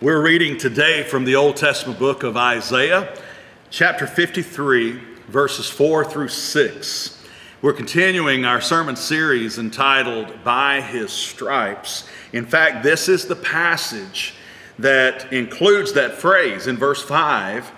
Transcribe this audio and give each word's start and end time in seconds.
We're 0.00 0.22
reading 0.22 0.58
today 0.58 1.02
from 1.02 1.24
the 1.24 1.34
Old 1.34 1.56
Testament 1.56 1.98
book 1.98 2.22
of 2.22 2.36
Isaiah, 2.36 3.12
chapter 3.68 4.06
53, 4.06 4.92
verses 5.26 5.68
4 5.68 6.04
through 6.04 6.28
6. 6.28 7.26
We're 7.62 7.72
continuing 7.72 8.44
our 8.44 8.60
sermon 8.60 8.94
series 8.94 9.58
entitled 9.58 10.44
By 10.44 10.82
His 10.82 11.10
Stripes. 11.10 12.08
In 12.32 12.46
fact, 12.46 12.84
this 12.84 13.08
is 13.08 13.24
the 13.24 13.34
passage 13.34 14.34
that 14.78 15.32
includes 15.32 15.94
that 15.94 16.12
phrase 16.12 16.68
in 16.68 16.76
verse 16.76 17.02
5. 17.02 17.68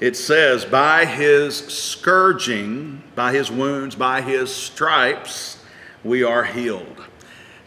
It 0.00 0.16
says, 0.16 0.64
By 0.64 1.04
His 1.04 1.56
scourging, 1.58 3.04
by 3.14 3.32
His 3.32 3.52
wounds, 3.52 3.94
by 3.94 4.20
His 4.20 4.52
stripes, 4.52 5.62
we 6.02 6.24
are 6.24 6.42
healed. 6.42 6.97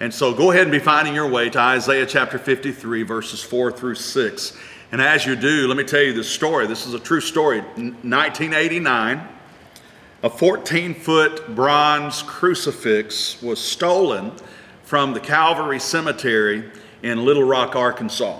And 0.01 0.11
so 0.11 0.33
go 0.33 0.49
ahead 0.49 0.63
and 0.63 0.71
be 0.71 0.79
finding 0.79 1.13
your 1.13 1.27
way 1.27 1.51
to 1.51 1.59
Isaiah 1.59 2.07
chapter 2.07 2.39
53, 2.39 3.03
verses 3.03 3.43
4 3.43 3.71
through 3.71 3.93
6. 3.93 4.57
And 4.91 4.99
as 4.99 5.27
you 5.27 5.35
do, 5.35 5.67
let 5.67 5.77
me 5.77 5.83
tell 5.83 6.01
you 6.01 6.11
this 6.11 6.27
story. 6.27 6.65
This 6.65 6.87
is 6.87 6.95
a 6.95 6.99
true 6.99 7.21
story. 7.21 7.61
1989, 7.61 9.21
a 10.23 10.29
14 10.31 10.95
foot 10.95 11.53
bronze 11.55 12.23
crucifix 12.23 13.39
was 13.43 13.59
stolen 13.61 14.31
from 14.81 15.13
the 15.13 15.19
Calvary 15.19 15.79
Cemetery 15.79 16.71
in 17.03 17.23
Little 17.23 17.43
Rock, 17.43 17.75
Arkansas. 17.75 18.39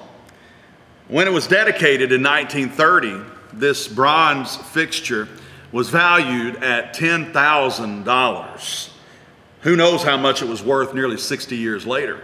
When 1.09 1.27
it 1.27 1.32
was 1.32 1.46
dedicated 1.46 2.12
in 2.12 2.23
1930, 2.23 3.21
this 3.54 3.88
bronze 3.88 4.55
fixture 4.55 5.27
was 5.71 5.91
valued 5.91 6.55
at 6.63 6.96
$10,000. 6.96 8.91
Who 9.61 9.75
knows 9.75 10.01
how 10.01 10.17
much 10.17 10.41
it 10.41 10.47
was 10.47 10.63
worth 10.63 10.93
nearly 10.93 11.17
60 11.17 11.55
years 11.55 11.85
later? 11.85 12.20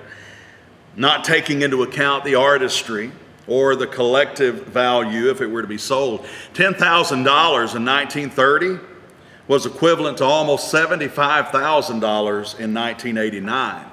Not 0.96 1.24
taking 1.24 1.62
into 1.62 1.84
account 1.84 2.24
the 2.24 2.36
artistry 2.36 3.12
or 3.46 3.76
the 3.76 3.86
collective 3.86 4.66
value 4.66 5.30
if 5.30 5.40
it 5.40 5.48
were 5.48 5.62
to 5.62 5.68
be 5.68 5.78
sold. 5.78 6.26
$10,000 6.54 7.14
in 7.14 7.86
1930 7.86 8.80
was 9.48 9.66
equivalent 9.66 10.18
to 10.18 10.26
almost 10.26 10.74
$75,000 10.74 12.00
in 12.02 12.74
1989. 12.74 13.86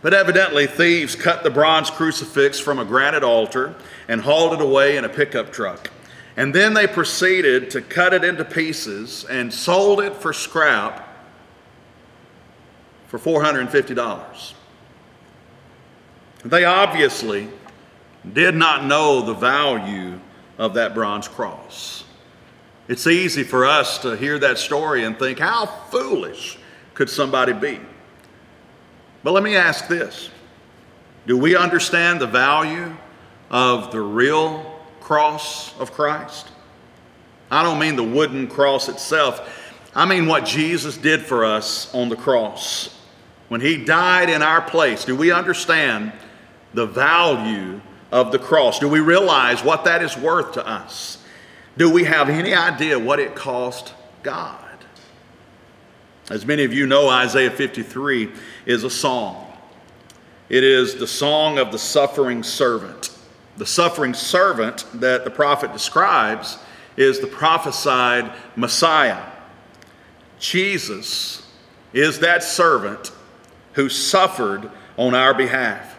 But 0.00 0.14
evidently, 0.14 0.66
thieves 0.66 1.16
cut 1.16 1.42
the 1.42 1.50
bronze 1.50 1.90
crucifix 1.90 2.60
from 2.60 2.78
a 2.78 2.84
granite 2.84 3.24
altar 3.24 3.74
and 4.06 4.20
hauled 4.20 4.52
it 4.52 4.60
away 4.60 4.96
in 4.96 5.04
a 5.04 5.08
pickup 5.08 5.52
truck. 5.52 5.90
And 6.36 6.54
then 6.54 6.74
they 6.74 6.86
proceeded 6.86 7.70
to 7.70 7.80
cut 7.80 8.14
it 8.14 8.22
into 8.22 8.44
pieces 8.44 9.24
and 9.24 9.52
sold 9.52 10.00
it 10.00 10.14
for 10.14 10.32
scrap 10.32 11.07
for 13.08 13.18
$450. 13.18 14.52
They 16.44 16.64
obviously 16.64 17.48
did 18.32 18.54
not 18.54 18.84
know 18.84 19.22
the 19.22 19.34
value 19.34 20.20
of 20.58 20.74
that 20.74 20.94
bronze 20.94 21.26
cross. 21.26 22.04
It's 22.86 23.06
easy 23.06 23.42
for 23.42 23.66
us 23.66 23.98
to 23.98 24.16
hear 24.16 24.38
that 24.38 24.58
story 24.58 25.04
and 25.04 25.18
think, 25.18 25.38
how 25.38 25.66
foolish 25.66 26.58
could 26.94 27.10
somebody 27.10 27.52
be? 27.52 27.80
But 29.22 29.32
let 29.32 29.42
me 29.42 29.56
ask 29.56 29.88
this 29.88 30.30
Do 31.26 31.36
we 31.36 31.56
understand 31.56 32.20
the 32.20 32.26
value 32.26 32.94
of 33.50 33.90
the 33.90 34.00
real 34.00 34.80
cross 35.00 35.78
of 35.78 35.92
Christ? 35.92 36.48
I 37.50 37.62
don't 37.62 37.78
mean 37.78 37.96
the 37.96 38.04
wooden 38.04 38.46
cross 38.48 38.88
itself, 38.88 39.48
I 39.94 40.04
mean 40.04 40.26
what 40.26 40.44
Jesus 40.44 40.96
did 40.96 41.22
for 41.22 41.44
us 41.44 41.92
on 41.94 42.10
the 42.10 42.16
cross 42.16 42.97
when 43.48 43.60
he 43.60 43.82
died 43.82 44.28
in 44.30 44.42
our 44.42 44.60
place, 44.60 45.04
do 45.04 45.16
we 45.16 45.32
understand 45.32 46.12
the 46.74 46.86
value 46.86 47.80
of 48.12 48.30
the 48.32 48.38
cross? 48.38 48.78
Do 48.78 48.88
we 48.88 49.00
realize 49.00 49.64
what 49.64 49.84
that 49.84 50.02
is 50.02 50.16
worth 50.16 50.52
to 50.52 50.66
us? 50.66 51.22
Do 51.76 51.90
we 51.90 52.04
have 52.04 52.28
any 52.28 52.54
idea 52.54 52.98
what 52.98 53.20
it 53.20 53.34
cost 53.34 53.94
God? 54.22 54.58
As 56.30 56.44
many 56.44 56.64
of 56.64 56.74
you 56.74 56.86
know, 56.86 57.08
Isaiah 57.08 57.50
53 57.50 58.30
is 58.66 58.84
a 58.84 58.90
song. 58.90 59.46
It 60.50 60.62
is 60.62 60.96
the 60.96 61.06
song 61.06 61.58
of 61.58 61.72
the 61.72 61.78
suffering 61.78 62.42
servant. 62.42 63.16
The 63.56 63.66
suffering 63.66 64.12
servant 64.12 64.84
that 64.94 65.24
the 65.24 65.30
prophet 65.30 65.72
describes 65.72 66.58
is 66.96 67.20
the 67.20 67.26
prophesied 67.26 68.32
Messiah. 68.56 69.22
Jesus 70.38 71.46
is 71.92 72.18
that 72.20 72.42
servant 72.42 73.12
who 73.74 73.88
suffered 73.88 74.70
on 74.96 75.14
our 75.14 75.34
behalf. 75.34 75.96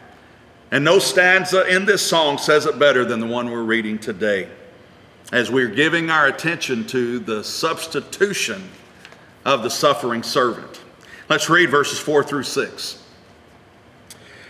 And 0.72 0.84
no 0.84 1.00
stanza 1.00 1.68
in 1.68 1.86
this 1.86 2.08
song 2.08 2.38
says 2.38 2.66
it 2.66 2.78
better 2.78 3.04
than 3.06 3.20
the 3.20 3.28
one 3.28 3.50
we're 3.50 3.64
reading 3.64 3.98
today. 3.98 4.50
As 5.32 5.50
we're 5.50 5.70
giving 5.70 6.10
our 6.10 6.28
attention 6.28 6.86
to 6.88 7.20
the 7.20 7.44
substitution 7.44 8.70
of 9.46 9.64
the 9.64 9.70
suffering 9.70 10.24
servant. 10.24 10.82
Let's 11.30 11.50
read 11.50 11.70
verses 11.70 12.00
4 12.00 12.24
through 12.24 12.44
6. 12.44 13.04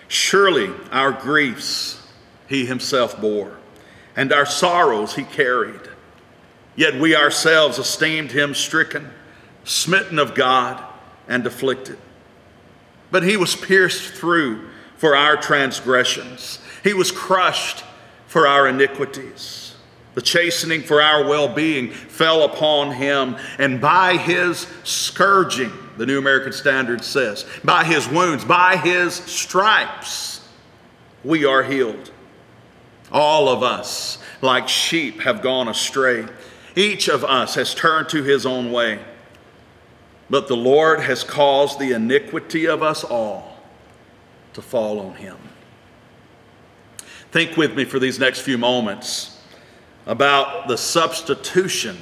Surely 0.08 0.72
our 0.92 1.12
griefs 1.12 2.06
he 2.48 2.66
himself 2.66 3.20
bore, 3.22 3.58
and 4.16 4.34
our 4.34 4.46
sorrows 4.46 5.16
he 5.16 5.24
carried. 5.24 5.82
Yet 6.76 6.96
we 6.96 7.16
ourselves 7.16 7.78
esteemed 7.78 8.32
him 8.32 8.56
stricken, 8.56 9.12
smitten 9.66 10.18
of 10.18 10.34
God, 10.34 10.84
and 11.28 11.46
afflicted. 11.46 11.98
But 13.12 13.24
he 13.24 13.38
was 13.38 13.56
pierced 13.56 14.14
through 14.14 14.70
for 14.98 15.16
our 15.16 15.38
transgressions, 15.38 16.60
he 16.84 16.94
was 16.94 17.12
crushed 17.12 17.84
for 18.28 18.48
our 18.48 18.68
iniquities. 18.68 19.76
The 20.16 20.22
chastening 20.22 20.82
for 20.82 21.02
our 21.02 21.28
well 21.28 21.48
being 21.48 21.92
fell 21.92 22.44
upon 22.44 22.92
him, 22.92 23.38
and 23.58 23.80
by 23.80 24.18
his 24.18 24.68
scourging, 24.84 25.72
the 25.98 26.06
New 26.06 26.18
American 26.18 26.52
Standard 26.52 27.04
says, 27.04 27.46
by 27.64 27.84
his 27.84 28.08
wounds, 28.08 28.44
by 28.44 28.78
his 28.78 29.14
stripes, 29.14 30.42
we 31.24 31.46
are 31.46 31.64
healed. 31.64 32.12
All 33.12 33.50
of 33.50 33.64
us, 33.64 34.18
like 34.42 34.68
sheep, 34.68 35.22
have 35.22 35.42
gone 35.42 35.68
astray. 35.68 36.26
Each 36.76 37.08
of 37.08 37.24
us 37.24 37.56
has 37.56 37.74
turned 37.74 38.10
to 38.10 38.24
his 38.24 38.46
own 38.46 38.72
way. 38.72 39.00
But 40.30 40.48
the 40.48 40.56
Lord 40.56 41.00
has 41.02 41.24
caused 41.24 41.80
the 41.80 41.94
iniquity 41.94 42.68
of 42.68 42.84
us 42.84 43.04
all 43.04 43.58
to 44.54 44.62
fall 44.62 45.00
on 45.00 45.16
him. 45.16 45.38
Think 47.32 47.58
with 47.58 47.76
me 47.76 47.86
for 47.86 48.00
these 48.00 48.20
next 48.20 48.42
few 48.42 48.58
moments 48.58 49.42
about 50.06 50.68
the 50.68 50.78
substitution 50.78 51.98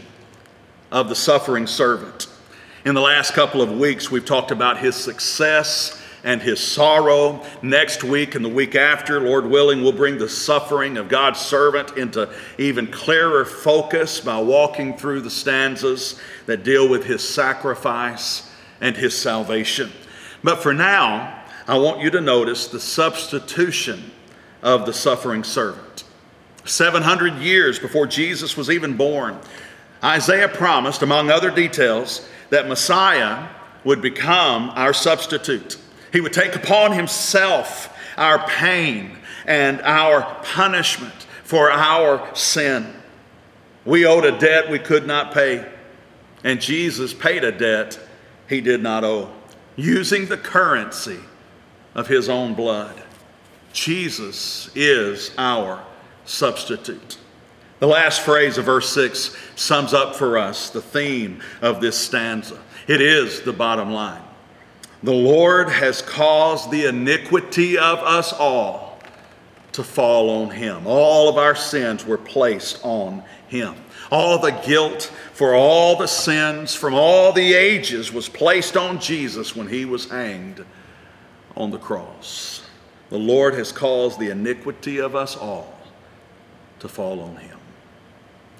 of 0.92 1.10
the 1.10 1.16
suffering 1.16 1.68
servant. 1.68 2.28
In 2.86 2.96
the 2.96 3.02
last 3.02 3.34
couple 3.34 3.62
of 3.62 3.72
weeks, 3.78 4.10
we've 4.10 4.26
talked 4.26 4.52
about 4.52 4.78
his 4.78 4.96
success 4.96 6.02
and 6.28 6.42
his 6.42 6.60
sorrow. 6.60 7.42
Next 7.62 8.04
week 8.04 8.36
and 8.36 8.44
the 8.44 8.50
week 8.50 8.76
after, 8.76 9.22
Lord 9.22 9.46
willing, 9.46 9.82
we'll 9.82 9.94
bring 9.94 10.18
the 10.18 10.28
suffering 10.28 10.98
of 10.98 11.08
God's 11.08 11.40
servant 11.40 11.98
into 11.98 12.30
even 12.58 12.88
clearer 12.88 13.46
focus 13.46 14.20
by 14.20 14.38
walking 14.38 14.98
through 14.98 15.22
the 15.22 15.30
stanzas 15.30 16.20
that 16.46 16.66
deal 16.66 16.90
with 16.90 17.06
his 17.06 17.26
sacrifice 17.26 18.52
and 18.82 18.98
his 18.98 19.18
salvation. 19.18 19.90
But 20.44 20.62
for 20.62 20.74
now, 20.74 21.46
I 21.66 21.78
want 21.78 22.02
you 22.02 22.10
to 22.10 22.20
notice 22.20 22.68
the 22.68 22.82
substitution 22.82 24.12
of 24.62 24.86
the 24.86 24.94
suffering 24.94 25.46
servant. 25.46 26.04
700 26.66 27.36
years 27.36 27.80
before 27.80 28.06
Jesus 28.06 28.58
was 28.58 28.70
even 28.70 28.98
born, 28.98 29.40
Isaiah 30.04 30.50
promised, 30.50 31.04
among 31.04 31.32
other 31.32 31.52
details, 31.52 32.28
that 32.50 32.68
Messiah 32.68 33.48
would 33.86 34.02
become 34.02 34.72
our 34.72 34.92
substitute. 34.92 35.78
He 36.12 36.22
would 36.22 36.34
take 36.34 36.56
upon 36.56 36.94
himself 36.94 37.94
our 38.18 38.48
pain 38.48 39.18
and 39.46 39.82
our 39.82 40.22
punishment 40.44 41.14
for 41.44 41.72
our 41.72 42.36
sin. 42.36 42.94
We 43.86 44.06
owed 44.06 44.26
a 44.26 44.38
debt 44.38 44.70
we 44.70 44.80
could 44.80 45.08
not 45.08 45.34
pay, 45.34 45.66
and 46.44 46.60
Jesus 46.60 47.14
paid 47.14 47.44
a 47.44 47.52
debt 47.52 48.00
he 48.50 48.62
did 48.62 48.82
not 48.82 49.04
owe, 49.04 49.32
using 49.76 50.26
the 50.26 50.38
currency 50.38 51.20
of 51.96 52.08
his 52.08 52.30
own 52.30 52.54
blood. 52.54 53.02
Jesus 53.74 54.70
is 54.76 55.32
our 55.38 55.84
substitute. 56.26 57.18
The 57.80 57.88
last 57.88 58.22
phrase 58.22 58.58
of 58.58 58.66
verse 58.66 58.90
6 58.90 59.36
sums 59.56 59.94
up 59.94 60.16
for 60.16 60.38
us 60.38 60.70
the 60.70 60.82
theme 60.82 61.42
of 61.62 61.80
this 61.80 61.98
stanza. 61.98 62.60
It 62.88 63.02
is 63.02 63.42
the 63.42 63.54
bottom 63.54 63.92
line. 63.92 64.27
The 65.04 65.14
Lord 65.14 65.70
has 65.70 66.02
caused 66.02 66.72
the 66.72 66.86
iniquity 66.86 67.78
of 67.78 68.00
us 68.00 68.34
all 68.34 69.00
to 69.74 69.84
fall 69.84 70.30
on 70.42 70.50
him. 70.50 70.88
All 70.88 71.30
of 71.30 71.38
our 71.38 71.56
sins 71.56 72.04
were 72.04 72.18
placed 72.18 72.84
on 72.84 73.24
him. 73.48 73.76
All 74.10 74.40
the 74.40 74.52
guilt 74.66 75.12
for 75.34 75.54
all 75.54 75.96
the 75.96 76.08
sins 76.08 76.74
from 76.74 76.96
all 76.96 77.32
the 77.32 77.54
ages 77.54 78.12
was 78.12 78.28
placed 78.28 78.76
on 78.76 79.00
Jesus 79.00 79.56
when 79.56 79.68
he 79.68 79.86
was 79.86 80.10
hanged 80.10 80.66
on 81.56 81.70
the 81.70 81.78
cross. 81.78 82.68
The 83.10 83.20
Lord 83.20 83.54
has 83.54 83.72
caused 83.72 84.20
the 84.20 84.32
iniquity 84.32 84.98
of 84.98 85.16
us 85.16 85.38
all 85.38 85.78
to 86.80 86.88
fall 86.88 87.22
on 87.22 87.36
him. 87.36 87.58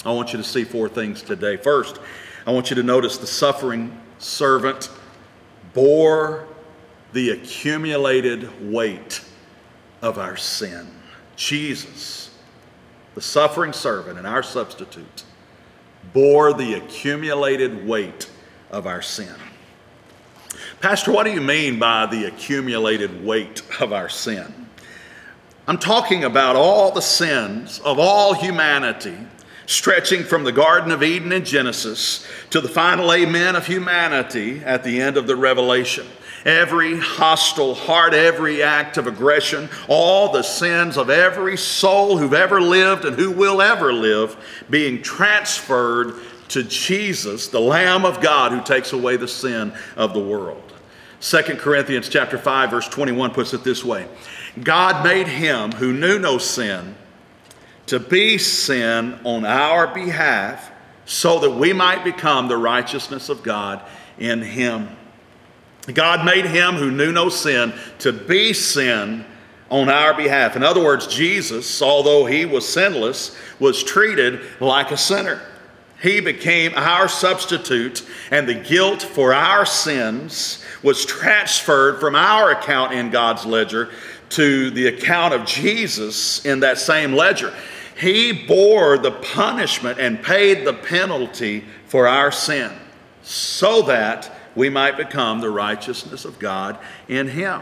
I 0.06 0.12
want 0.12 0.34
you 0.34 0.38
to 0.38 0.44
see 0.44 0.64
four 0.64 0.88
things 0.88 1.22
today. 1.22 1.58
First, 1.58 2.00
I 2.46 2.52
want 2.52 2.70
you 2.70 2.76
to 2.76 2.84
notice 2.84 3.18
the 3.18 3.28
suffering 3.28 4.00
servant 4.20 4.90
bore 5.78 6.48
the 7.14 7.30
accumulated 7.30 8.74
weight 8.74 9.24
of 10.02 10.18
our 10.18 10.36
sin. 10.36 10.88
Jesus, 11.36 12.36
the 13.14 13.22
suffering 13.22 13.74
servant 13.74 14.18
and 14.18 14.26
our 14.26 14.42
substitute, 14.42 15.24
bore 16.14 16.52
the 16.54 16.74
accumulated 16.74 17.88
weight 17.88 18.28
of 18.72 18.88
our 18.88 19.04
sin. 19.04 19.36
Pastor, 20.82 21.12
what 21.12 21.26
do 21.26 21.32
you 21.32 21.42
mean 21.42 21.78
by 21.78 22.08
the 22.08 22.26
accumulated 22.26 23.24
weight 23.24 23.62
of 23.80 23.94
our 23.94 24.10
sin? 24.10 24.52
I'm 25.68 25.78
talking 25.78 26.24
about 26.24 26.56
all 26.56 26.90
the 26.90 27.02
sins 27.02 27.78
of 27.86 28.00
all 28.00 28.34
humanity, 28.34 29.16
stretching 29.68 30.24
from 30.24 30.44
the 30.44 30.52
Garden 30.52 30.92
of 30.92 31.04
Eden 31.04 31.32
in 31.32 31.46
Genesis 31.46 32.26
to 32.50 32.60
the 32.60 32.68
final 32.68 33.14
amen 33.14 33.56
of 33.56 33.68
humanity 33.68 34.62
at 34.64 34.84
the 34.84 35.00
end 35.00 35.18
of 35.18 35.28
the 35.28 35.36
Revelation 35.36 36.08
every 36.46 36.98
hostile 36.98 37.76
heart, 37.76 38.14
every 38.14 38.64
act 38.64 38.98
of 38.98 39.06
aggression, 39.06 39.70
all 39.90 40.32
the 40.32 40.42
sins 40.42 40.98
of 40.98 41.10
every 41.10 41.58
soul 41.58 42.18
who've 42.18 42.34
ever 42.34 42.62
lived 42.62 43.04
and 43.04 43.18
who 43.18 43.32
will 43.32 43.62
ever 43.62 43.92
live 43.92 44.38
being 44.70 45.02
transferred 45.02 46.14
to 46.48 46.64
Jesus, 46.64 47.50
the 47.50 47.60
Lamb 47.60 48.06
of 48.06 48.22
God 48.22 48.54
who 48.54 48.64
takes 48.64 48.94
away 48.94 49.18
the 49.18 49.28
sin 49.28 49.74
of 49.98 50.14
the 50.14 50.20
world. 50.20 50.74
2 51.20 51.42
Corinthians 51.58 52.08
chapter 52.08 52.38
5 52.38 52.72
verse 52.72 52.88
21 52.88 53.32
puts 53.32 53.54
it 53.54 53.64
this 53.64 53.84
way. 53.84 54.08
God 54.64 55.04
made 55.04 55.28
him 55.28 55.72
who 55.74 55.92
knew 55.92 56.18
no 56.18 56.38
sin 56.38 56.96
to 57.88 58.00
be 58.00 58.38
sin 58.38 59.20
on 59.24 59.46
our 59.46 59.88
behalf 59.88 60.72
so 61.06 61.40
that 61.40 61.52
we 61.52 61.74
might 61.74 62.04
become 62.04 62.48
the 62.48 62.58
righteousness 62.58 63.30
of 63.30 63.44
God 63.44 63.82
in 64.20 64.42
him. 64.42 64.90
God 65.94 66.26
made 66.26 66.46
him 66.46 66.76
who 66.76 66.92
knew 66.92 67.12
no 67.12 67.30
sin 67.30 67.74
to 68.00 68.12
be 68.12 68.52
sin 68.54 69.26
on 69.70 69.90
our 69.90 70.14
behalf. 70.14 70.56
In 70.56 70.64
other 70.64 70.84
words, 70.84 71.08
Jesus, 71.08 71.82
although 71.82 72.26
he 72.26 72.46
was 72.46 72.68
sinless, 72.68 73.38
was 73.60 73.84
treated 73.84 74.42
like 74.60 74.92
a 74.92 74.98
sinner. 74.98 75.42
He 76.02 76.20
became 76.20 76.74
our 76.76 77.08
substitute, 77.08 78.06
and 78.30 78.48
the 78.48 78.54
guilt 78.54 79.02
for 79.02 79.34
our 79.34 79.66
sins 79.66 80.64
was 80.84 81.06
transferred 81.06 82.00
from 82.00 82.16
our 82.16 82.52
account 82.52 82.94
in 82.94 83.10
God's 83.10 83.46
ledger 83.46 83.90
to 84.30 84.70
the 84.72 84.88
account 84.88 85.34
of 85.34 85.46
Jesus 85.46 86.46
in 86.46 86.60
that 86.60 86.78
same 86.78 87.14
ledger. 87.14 87.54
He 87.98 88.32
bore 88.32 88.98
the 88.98 89.12
punishment 89.12 90.00
and 90.00 90.22
paid 90.22 90.66
the 90.66 90.74
penalty 90.74 91.66
for 91.88 92.08
our 92.08 92.32
sin 92.32 92.72
so 93.24 93.82
that 93.84 94.32
we 94.56 94.70
might 94.70 94.98
become 94.98 95.40
the 95.42 95.50
righteousness 95.50 96.24
of 96.24 96.40
God 96.40 96.78
in 97.08 97.28
him. 97.28 97.62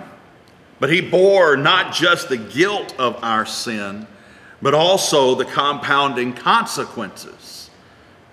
But 0.80 0.92
he 0.92 1.02
bore 1.02 1.56
not 1.56 1.94
just 1.94 2.30
the 2.30 2.38
guilt 2.38 2.94
of 3.00 3.22
our 3.24 3.46
sin, 3.46 4.08
but 4.62 4.74
also 4.74 5.36
the 5.36 5.46
compounding 5.46 6.34
consequences 6.34 7.70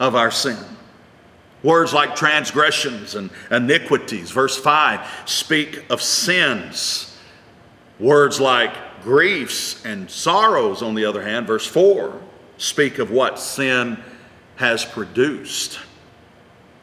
of 0.01 0.17
our 0.17 0.31
sin. 0.31 0.59
Words 1.63 1.93
like 1.93 2.17
transgressions 2.17 3.15
and 3.15 3.31
iniquities, 3.51 4.33
verse 4.33 4.59
5, 4.59 5.23
speak 5.27 5.85
of 5.91 6.03
sins. 6.03 7.17
Words 8.01 8.41
like 8.41 8.75
griefs 9.03 9.85
and 9.85 10.11
sorrows, 10.11 10.83
on 10.83 10.95
the 10.95 11.05
other 11.05 11.23
hand, 11.23 11.47
verse 11.47 11.67
4, 11.67 12.21
speak 12.59 12.99
of 12.99 13.11
what 13.11 13.39
sin 13.39 14.03
has 14.57 14.85
produced. 14.85 15.79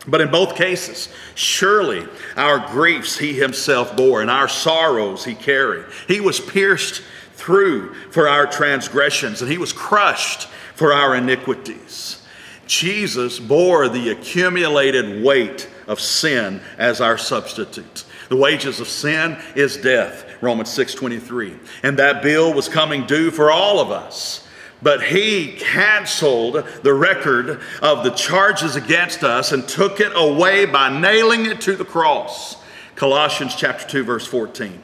But 0.07 0.21
in 0.21 0.31
both 0.31 0.55
cases, 0.55 1.09
surely 1.35 2.07
our 2.35 2.59
griefs 2.71 3.17
he 3.17 3.33
himself 3.33 3.95
bore 3.95 4.21
and 4.21 4.31
our 4.31 4.47
sorrows 4.47 5.25
he 5.25 5.35
carried. 5.35 5.85
He 6.07 6.19
was 6.19 6.39
pierced 6.39 7.01
through 7.33 7.93
for 8.11 8.27
our 8.27 8.47
transgressions 8.47 9.41
and 9.41 9.51
he 9.51 9.57
was 9.57 9.73
crushed 9.73 10.47
for 10.75 10.93
our 10.93 11.15
iniquities. 11.15 12.21
Jesus 12.65 13.39
bore 13.39 13.89
the 13.89 14.11
accumulated 14.11 15.23
weight 15.23 15.69
of 15.87 15.99
sin 15.99 16.61
as 16.77 17.01
our 17.01 17.17
substitute. 17.17 18.05
The 18.29 18.35
wages 18.37 18.79
of 18.79 18.87
sin 18.87 19.37
is 19.55 19.75
death, 19.75 20.28
Romans 20.41 20.69
6:23. 20.69 21.57
And 21.83 21.97
that 21.97 22.21
bill 22.21 22.53
was 22.53 22.69
coming 22.69 23.05
due 23.05 23.31
for 23.31 23.51
all 23.51 23.79
of 23.79 23.91
us. 23.91 24.41
But 24.81 25.03
he 25.03 25.57
canceled 25.59 26.63
the 26.83 26.93
record 26.93 27.59
of 27.81 28.03
the 28.03 28.11
charges 28.11 28.75
against 28.77 29.23
us 29.23 29.51
and 29.51 29.67
took 29.67 29.99
it 29.99 30.13
away 30.15 30.65
by 30.65 30.89
nailing 30.89 31.45
it 31.45 31.59
to 31.61 31.75
the 31.75 31.83
cross. 31.83 32.55
Colossians 32.95 33.55
chapter 33.55 33.85
2 33.87 34.03
verse 34.03 34.25
14. 34.25 34.81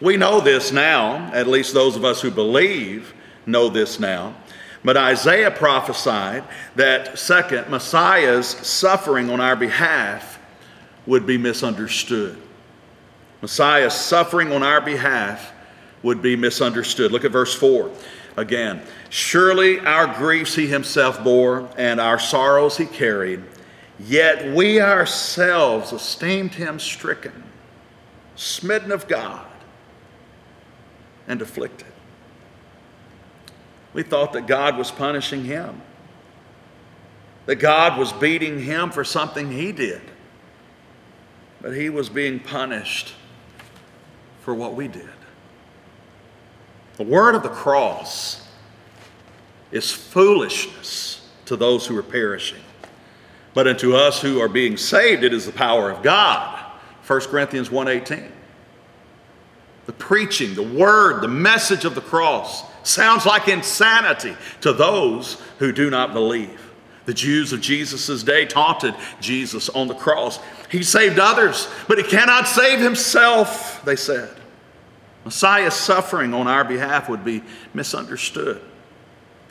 We 0.00 0.16
know 0.16 0.40
this 0.40 0.72
now, 0.72 1.30
at 1.32 1.46
least 1.46 1.74
those 1.74 1.94
of 1.94 2.04
us 2.04 2.20
who 2.20 2.30
believe 2.30 3.14
know 3.46 3.68
this 3.68 4.00
now. 4.00 4.34
But 4.84 4.96
Isaiah 4.96 5.50
prophesied 5.50 6.44
that 6.76 7.18
second, 7.18 7.70
Messiah's 7.70 8.48
suffering 8.48 9.30
on 9.30 9.40
our 9.40 9.56
behalf 9.56 10.38
would 11.06 11.26
be 11.26 11.38
misunderstood. 11.38 12.36
Messiah's 13.44 13.92
suffering 13.92 14.52
on 14.52 14.62
our 14.62 14.80
behalf 14.80 15.52
would 16.02 16.22
be 16.22 16.34
misunderstood. 16.34 17.12
Look 17.12 17.26
at 17.26 17.30
verse 17.30 17.54
4 17.54 17.90
again. 18.38 18.80
Surely 19.10 19.80
our 19.80 20.06
griefs 20.14 20.54
he 20.54 20.66
himself 20.66 21.22
bore, 21.22 21.68
and 21.76 22.00
our 22.00 22.18
sorrows 22.18 22.78
he 22.78 22.86
carried. 22.86 23.42
Yet 24.00 24.54
we 24.54 24.80
ourselves 24.80 25.92
esteemed 25.92 26.54
him 26.54 26.80
stricken, 26.80 27.42
smitten 28.34 28.90
of 28.90 29.08
God, 29.08 29.44
and 31.28 31.42
afflicted. 31.42 31.92
We 33.92 34.04
thought 34.04 34.32
that 34.32 34.46
God 34.46 34.78
was 34.78 34.90
punishing 34.90 35.44
him, 35.44 35.82
that 37.44 37.56
God 37.56 37.98
was 37.98 38.10
beating 38.10 38.62
him 38.62 38.90
for 38.90 39.04
something 39.04 39.52
he 39.52 39.70
did, 39.70 40.00
but 41.60 41.76
he 41.76 41.90
was 41.90 42.08
being 42.08 42.40
punished 42.40 43.12
for 44.44 44.54
what 44.54 44.74
we 44.74 44.88
did. 44.88 45.08
The 46.98 47.02
word 47.02 47.34
of 47.34 47.42
the 47.42 47.48
cross 47.48 48.46
is 49.72 49.90
foolishness 49.90 51.26
to 51.46 51.56
those 51.56 51.86
who 51.86 51.96
are 51.98 52.02
perishing. 52.02 52.60
But 53.54 53.66
unto 53.66 53.94
us 53.94 54.20
who 54.20 54.40
are 54.40 54.48
being 54.48 54.76
saved, 54.76 55.24
it 55.24 55.32
is 55.32 55.46
the 55.46 55.52
power 55.52 55.90
of 55.90 56.02
God. 56.02 56.58
1 57.06 57.20
Corinthians 57.30 57.70
1:18. 57.70 58.30
The 59.86 59.92
preaching, 59.92 60.54
the 60.54 60.62
word, 60.62 61.22
the 61.22 61.28
message 61.28 61.86
of 61.86 61.94
the 61.94 62.00
cross 62.00 62.64
sounds 62.82 63.24
like 63.24 63.48
insanity 63.48 64.36
to 64.60 64.72
those 64.74 65.40
who 65.58 65.72
do 65.72 65.88
not 65.88 66.12
believe. 66.12 66.63
The 67.06 67.14
Jews 67.14 67.52
of 67.52 67.60
Jesus' 67.60 68.22
day 68.22 68.46
taunted 68.46 68.94
Jesus 69.20 69.68
on 69.68 69.88
the 69.88 69.94
cross. 69.94 70.38
He 70.70 70.82
saved 70.82 71.18
others, 71.18 71.68
but 71.86 71.98
he 71.98 72.04
cannot 72.04 72.48
save 72.48 72.80
himself, 72.80 73.84
they 73.84 73.96
said. 73.96 74.34
Messiah's 75.24 75.74
suffering 75.74 76.34
on 76.34 76.46
our 76.46 76.64
behalf 76.64 77.08
would 77.08 77.24
be 77.24 77.42
misunderstood. 77.72 78.60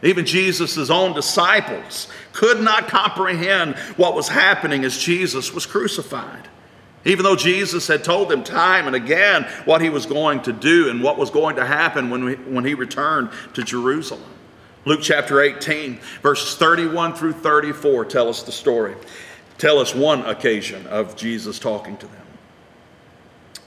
Even 0.04 0.26
Jesus' 0.26 0.90
own 0.90 1.14
disciples 1.14 2.08
could 2.34 2.62
not 2.62 2.88
comprehend 2.88 3.76
what 3.98 4.16
was 4.16 4.28
happening 4.28 4.84
as 4.84 4.98
Jesus 4.98 5.54
was 5.54 5.66
crucified. 5.66 6.50
Even 7.06 7.24
though 7.24 7.36
Jesus 7.36 7.88
had 7.88 8.04
told 8.04 8.30
them 8.30 8.44
time 8.44 8.88
and 8.88 8.96
again 8.96 9.44
what 9.66 9.82
he 9.82 9.90
was 9.90 10.06
going 10.06 10.42
to 10.44 10.54
do 10.54 10.90
and 10.90 11.02
what 11.02 11.18
was 11.18 11.30
going 11.30 11.56
to 11.56 11.66
happen 11.66 12.10
when, 12.10 12.24
we, 12.24 12.36
when 12.36 12.66
he 12.66 12.74
returned 12.74 13.30
to 13.54 13.64
Jerusalem. 13.64 14.24
Luke 14.86 15.00
chapter 15.02 15.42
18, 15.42 16.00
verses 16.22 16.58
31 16.58 17.14
through 17.14 17.34
34 17.34 18.06
tell 18.06 18.28
us 18.28 18.44
the 18.44 18.52
story. 18.52 18.96
Tell 19.58 19.80
us 19.80 19.96
one 19.96 20.26
occasion 20.26 20.86
of 20.88 21.16
Jesus 21.16 21.58
talking 21.58 21.96
to 21.98 22.08
them. 22.08 22.26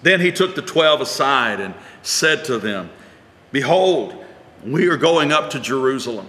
Then 0.02 0.20
he 0.20 0.30
took 0.30 0.54
the 0.54 0.62
twelve 0.62 1.00
aside 1.00 1.58
and 1.58 1.74
said 2.02 2.44
to 2.44 2.58
them, 2.58 2.90
Behold, 3.50 4.24
we 4.62 4.88
are 4.88 4.96
going 4.96 5.32
up 5.32 5.50
to 5.50 5.60
Jerusalem, 5.60 6.28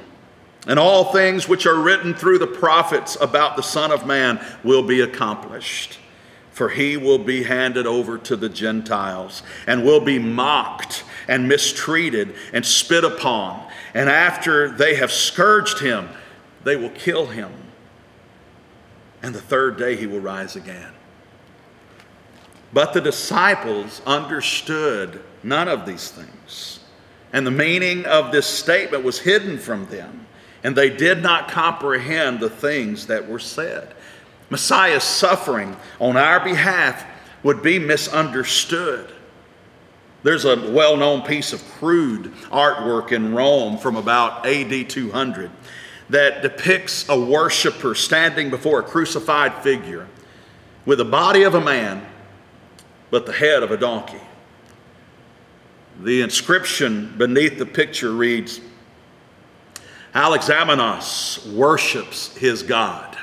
and 0.68 0.80
all 0.80 1.12
things 1.12 1.50
which 1.50 1.66
are 1.66 1.80
written 1.80 2.14
through 2.14 2.40
the 2.40 2.48
prophets 2.48 3.18
about 3.20 3.58
the 3.58 3.64
Son 3.64 3.92
of 3.92 4.06
Man 4.06 4.40
will 4.64 4.84
be 4.84 5.02
accomplished. 5.02 6.00
For 6.58 6.70
he 6.70 6.98
will 6.98 7.20
be 7.20 7.44
handed 7.44 7.86
over 7.86 8.18
to 8.18 8.36
the 8.36 8.50
Gentiles, 8.50 9.44
and 9.68 9.86
will 9.86 10.00
be 10.00 10.18
mocked 10.18 11.04
and 11.28 11.48
mistreated 11.48 12.34
and 12.52 12.66
spit 12.66 13.04
upon. 13.04 13.64
And 13.94 14.10
after 14.10 14.72
they 14.72 14.96
have 14.96 15.12
scourged 15.12 15.78
him, 15.78 16.10
they 16.64 16.76
will 16.76 16.90
kill 16.90 17.28
him. 17.28 17.52
And 19.22 19.36
the 19.36 19.40
third 19.40 19.78
day 19.78 19.96
he 19.98 20.08
will 20.08 20.20
rise 20.20 20.56
again. 20.56 20.94
But 22.74 22.92
the 22.92 23.02
disciples 23.02 24.02
understood 24.08 25.22
none 25.44 25.68
of 25.68 25.86
these 25.86 26.10
things 26.10 26.80
And 27.32 27.46
the 27.46 27.52
meaning 27.52 28.04
of 28.06 28.32
this 28.32 28.48
statement 28.48 29.04
was 29.04 29.20
hidden 29.20 29.60
from 29.60 29.86
them, 29.90 30.26
and 30.64 30.76
they 30.76 30.90
did 30.90 31.22
not 31.22 31.52
comprehend 31.52 32.40
the 32.40 32.50
things 32.50 33.06
that 33.06 33.30
were 33.30 33.38
said. 33.38 33.94
Messiah's 34.50 35.04
suffering 35.04 35.76
on 36.00 36.18
our 36.18 36.40
behalf 36.40 37.06
would 37.44 37.62
be 37.62 37.80
misunderstood. 37.80 39.12
There's 40.24 40.46
a 40.46 40.72
well 40.72 40.98
known 40.98 41.22
piece 41.22 41.54
of 41.54 41.64
crude 41.74 42.34
artwork 42.46 43.12
in 43.12 43.34
Rome 43.34 43.78
from 43.78 43.96
about 43.96 44.46
AD 44.46 44.90
200 44.90 45.52
that 46.10 46.42
depicts 46.42 47.08
a 47.10 47.20
worshiper 47.20 47.94
standing 47.94 48.50
before 48.50 48.80
a 48.80 48.84
crucified 48.84 49.56
figure 49.64 50.08
with 50.86 51.00
the 51.00 51.06
body 51.06 51.44
of 51.44 51.54
a 51.54 51.62
man, 51.62 52.06
but 53.12 53.26
the 53.26 53.34
head 53.34 53.62
of 53.62 53.72
a 53.72 53.78
donkey. 53.78 54.22
The 56.02 56.22
inscription 56.22 57.14
beneath 57.18 57.58
the 57.58 57.66
picture 57.66 58.12
reads 58.12 58.62
Alexamenos 60.14 61.54
worships 61.54 62.36
his 62.38 62.64
God. 62.64 63.18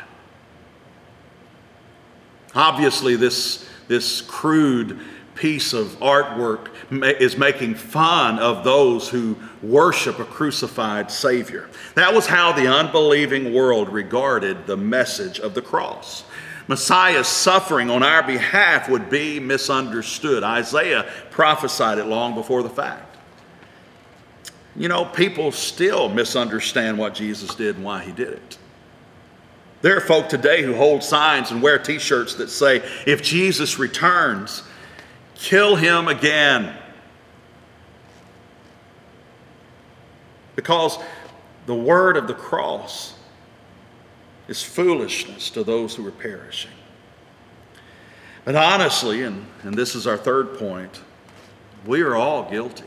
Obviously, 2.54 3.16
this, 3.16 3.68
this 3.88 4.20
crude 4.22 5.00
piece 5.34 5.72
of 5.72 5.88
artwork 5.98 6.68
is 7.20 7.36
making 7.36 7.74
fun 7.74 8.38
of 8.38 8.62
those 8.62 9.08
who 9.08 9.36
worship 9.62 10.18
a 10.20 10.24
crucified 10.24 11.10
Savior. 11.10 11.68
That 11.96 12.14
was 12.14 12.26
how 12.26 12.52
the 12.52 12.68
unbelieving 12.68 13.52
world 13.52 13.88
regarded 13.88 14.66
the 14.66 14.76
message 14.76 15.40
of 15.40 15.54
the 15.54 15.62
cross. 15.62 16.24
Messiah's 16.66 17.28
suffering 17.28 17.90
on 17.90 18.02
our 18.02 18.22
behalf 18.22 18.88
would 18.88 19.10
be 19.10 19.38
misunderstood. 19.38 20.42
Isaiah 20.42 21.10
prophesied 21.30 21.98
it 21.98 22.06
long 22.06 22.34
before 22.34 22.62
the 22.62 22.70
fact. 22.70 23.16
You 24.76 24.88
know, 24.88 25.04
people 25.04 25.52
still 25.52 26.08
misunderstand 26.08 26.98
what 26.98 27.14
Jesus 27.14 27.54
did 27.54 27.76
and 27.76 27.84
why 27.84 28.02
he 28.02 28.12
did 28.12 28.28
it. 28.28 28.58
There 29.84 29.98
are 29.98 30.00
folk 30.00 30.30
today 30.30 30.62
who 30.62 30.72
hold 30.72 31.02
signs 31.02 31.50
and 31.50 31.60
wear 31.60 31.78
t 31.78 31.98
shirts 31.98 32.36
that 32.36 32.48
say, 32.48 32.82
if 33.06 33.22
Jesus 33.22 33.78
returns, 33.78 34.62
kill 35.34 35.76
him 35.76 36.08
again. 36.08 36.74
Because 40.56 40.96
the 41.66 41.74
word 41.74 42.16
of 42.16 42.28
the 42.28 42.32
cross 42.32 43.12
is 44.48 44.62
foolishness 44.62 45.50
to 45.50 45.62
those 45.62 45.94
who 45.94 46.06
are 46.06 46.12
perishing. 46.12 46.70
But 48.46 48.56
honestly, 48.56 49.22
and, 49.22 49.44
and 49.64 49.74
this 49.74 49.94
is 49.94 50.06
our 50.06 50.16
third 50.16 50.56
point, 50.58 51.02
we 51.84 52.00
are 52.00 52.16
all 52.16 52.50
guilty. 52.50 52.84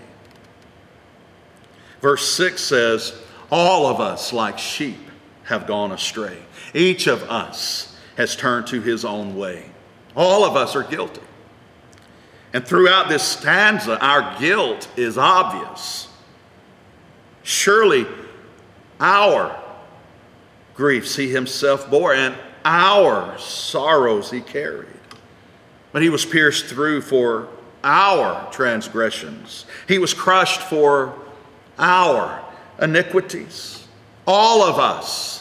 Verse 2.01 2.27
6 2.33 2.59
says, 2.59 3.21
All 3.51 3.85
of 3.85 3.99
us, 3.99 4.33
like 4.33 4.57
sheep, 4.57 4.97
have 5.43 5.67
gone 5.67 5.91
astray. 5.91 6.46
Each 6.73 7.07
of 7.07 7.23
us 7.23 7.95
has 8.15 8.35
turned 8.35 8.67
to 8.67 8.81
his 8.81 9.05
own 9.05 9.35
way. 9.35 9.69
All 10.15 10.43
of 10.43 10.55
us 10.55 10.75
are 10.75 10.83
guilty. 10.83 11.21
And 12.53 12.65
throughout 12.65 13.09
this 13.09 13.23
stanza, 13.23 13.99
our 14.03 14.39
guilt 14.39 14.89
is 14.97 15.17
obvious. 15.17 16.07
Surely 17.43 18.07
our 18.99 19.57
griefs 20.73 21.15
he 21.15 21.29
himself 21.29 21.89
bore, 21.89 22.13
and 22.13 22.35
our 22.63 23.37
sorrows 23.37 24.31
he 24.31 24.41
carried. 24.41 24.87
But 25.91 26.01
he 26.01 26.09
was 26.09 26.25
pierced 26.25 26.65
through 26.65 27.01
for 27.01 27.49
our 27.83 28.51
transgressions, 28.51 29.65
he 29.87 29.97
was 29.97 30.13
crushed 30.13 30.61
for 30.61 31.13
our 31.79 32.43
iniquities. 32.81 33.87
All 34.25 34.63
of 34.63 34.77
us, 34.77 35.36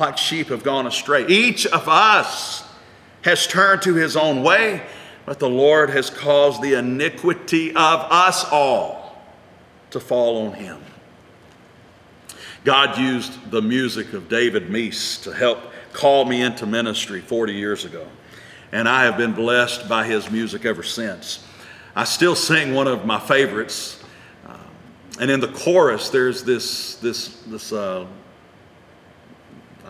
like 0.00 0.18
sheep, 0.18 0.48
have 0.48 0.64
gone 0.64 0.86
astray. 0.86 1.26
Each 1.28 1.66
of 1.66 1.88
us 1.88 2.64
has 3.22 3.46
turned 3.46 3.82
to 3.82 3.94
his 3.94 4.16
own 4.16 4.42
way, 4.42 4.82
but 5.26 5.38
the 5.38 5.48
Lord 5.48 5.90
has 5.90 6.10
caused 6.10 6.62
the 6.62 6.74
iniquity 6.74 7.70
of 7.70 8.00
us 8.10 8.44
all 8.50 9.22
to 9.90 10.00
fall 10.00 10.46
on 10.46 10.54
him. 10.54 10.82
God 12.64 12.98
used 12.98 13.50
the 13.50 13.62
music 13.62 14.12
of 14.12 14.28
David 14.28 14.68
Meece 14.68 15.22
to 15.22 15.32
help 15.32 15.58
call 15.92 16.24
me 16.24 16.42
into 16.42 16.66
ministry 16.66 17.20
40 17.20 17.54
years 17.54 17.84
ago. 17.84 18.06
And 18.72 18.88
I 18.88 19.04
have 19.04 19.16
been 19.16 19.32
blessed 19.32 19.88
by 19.88 20.06
his 20.06 20.30
music 20.30 20.64
ever 20.64 20.82
since. 20.82 21.44
I 21.96 22.04
still 22.04 22.36
sing 22.36 22.74
one 22.74 22.86
of 22.86 23.04
my 23.04 23.18
favorites. 23.18 24.02
Uh, 24.46 24.56
and 25.18 25.30
in 25.30 25.40
the 25.40 25.48
chorus, 25.48 26.10
there's 26.10 26.44
this, 26.44 26.96
this, 26.96 27.28
this 27.46 27.72
uh, 27.72 28.06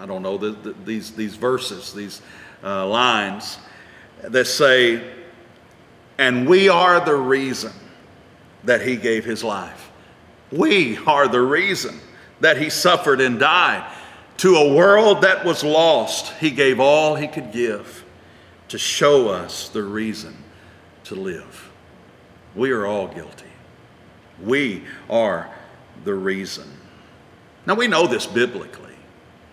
I 0.00 0.06
don't 0.06 0.22
know, 0.22 0.38
the, 0.38 0.52
the, 0.52 0.74
these, 0.86 1.10
these 1.10 1.36
verses, 1.36 1.92
these 1.92 2.22
uh, 2.64 2.86
lines 2.86 3.58
that 4.22 4.46
say, 4.46 5.12
And 6.16 6.48
we 6.48 6.70
are 6.70 7.04
the 7.04 7.14
reason 7.14 7.72
that 8.64 8.80
he 8.80 8.96
gave 8.96 9.26
his 9.26 9.44
life. 9.44 9.90
We 10.50 10.96
are 11.06 11.28
the 11.28 11.42
reason 11.42 12.00
that 12.40 12.56
he 12.56 12.70
suffered 12.70 13.20
and 13.20 13.38
died. 13.38 13.92
To 14.38 14.56
a 14.56 14.74
world 14.74 15.20
that 15.20 15.44
was 15.44 15.62
lost, 15.62 16.32
he 16.40 16.50
gave 16.50 16.80
all 16.80 17.14
he 17.14 17.28
could 17.28 17.52
give 17.52 18.02
to 18.68 18.78
show 18.78 19.28
us 19.28 19.68
the 19.68 19.82
reason 19.82 20.34
to 21.04 21.14
live. 21.14 21.70
We 22.54 22.70
are 22.70 22.86
all 22.86 23.06
guilty. 23.06 23.44
We 24.42 24.84
are 25.10 25.54
the 26.04 26.14
reason. 26.14 26.72
Now 27.66 27.74
we 27.74 27.86
know 27.86 28.06
this 28.06 28.26
biblically. 28.26 28.89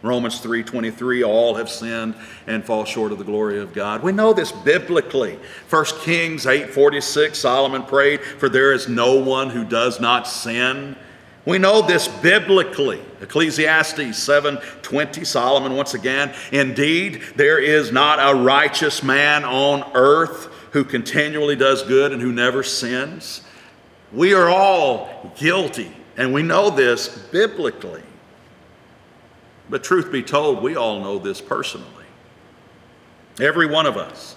Romans 0.07 0.39
3:23 0.39 1.23
all 1.23 1.55
have 1.55 1.69
sinned 1.69 2.15
and 2.47 2.63
fall 2.65 2.85
short 2.85 3.11
of 3.11 3.17
the 3.17 3.23
glory 3.23 3.59
of 3.59 3.73
God. 3.73 4.01
We 4.01 4.11
know 4.11 4.33
this 4.33 4.51
biblically. 4.51 5.37
1 5.69 6.01
Kings 6.01 6.45
8:46 6.45 7.39
Solomon 7.39 7.83
prayed, 7.83 8.21
"For 8.39 8.49
there 8.49 8.71
is 8.71 8.87
no 8.87 9.15
one 9.15 9.49
who 9.49 9.63
does 9.63 9.99
not 9.99 10.27
sin." 10.27 10.95
We 11.45 11.57
know 11.57 11.81
this 11.81 12.07
biblically. 12.07 12.99
Ecclesiastes 13.21 14.17
7:20 14.17 15.23
Solomon 15.23 15.75
once 15.75 15.93
again, 15.93 16.31
indeed 16.51 17.21
there 17.35 17.57
is 17.57 17.91
not 17.91 18.19
a 18.19 18.35
righteous 18.35 19.01
man 19.01 19.45
on 19.45 19.83
earth 19.93 20.49
who 20.71 20.83
continually 20.83 21.55
does 21.55 21.83
good 21.83 22.11
and 22.11 22.21
who 22.21 22.31
never 22.31 22.63
sins. 22.63 23.41
We 24.11 24.33
are 24.33 24.49
all 24.49 25.33
guilty 25.39 25.91
and 26.17 26.33
we 26.33 26.43
know 26.43 26.69
this 26.69 27.07
biblically. 27.07 28.01
But 29.69 29.83
truth 29.83 30.11
be 30.11 30.23
told, 30.23 30.61
we 30.61 30.75
all 30.75 30.99
know 31.01 31.19
this 31.19 31.41
personally. 31.41 31.87
Every 33.39 33.67
one 33.67 33.85
of 33.85 33.97
us. 33.97 34.35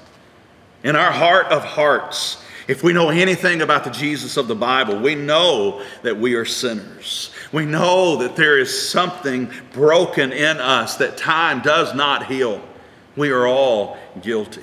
In 0.82 0.96
our 0.96 1.12
heart 1.12 1.46
of 1.46 1.62
hearts, 1.62 2.42
if 2.66 2.82
we 2.82 2.92
know 2.92 3.10
anything 3.10 3.62
about 3.62 3.84
the 3.84 3.90
Jesus 3.90 4.36
of 4.36 4.48
the 4.48 4.54
Bible, 4.54 4.98
we 4.98 5.14
know 5.14 5.84
that 6.02 6.16
we 6.16 6.34
are 6.34 6.44
sinners. 6.44 7.32
We 7.52 7.66
know 7.66 8.16
that 8.18 8.36
there 8.36 8.58
is 8.58 8.90
something 8.90 9.50
broken 9.72 10.32
in 10.32 10.58
us 10.58 10.96
that 10.96 11.16
time 11.16 11.62
does 11.62 11.94
not 11.94 12.26
heal. 12.26 12.62
We 13.16 13.30
are 13.30 13.46
all 13.46 13.98
guilty. 14.22 14.62